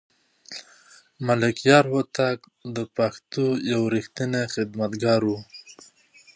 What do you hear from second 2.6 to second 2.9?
د